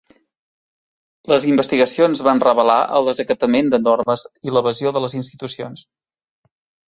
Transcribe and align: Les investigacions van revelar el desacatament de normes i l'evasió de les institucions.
Les 1.31 1.43
investigacions 1.49 2.23
van 2.27 2.41
revelar 2.45 2.77
el 2.99 3.09
desacatament 3.11 3.69
de 3.75 3.81
normes 3.89 4.23
i 4.49 4.53
l'evasió 4.55 4.95
de 4.97 5.03
les 5.05 5.17
institucions. 5.19 5.85